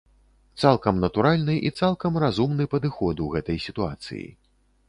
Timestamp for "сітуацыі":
3.67-4.27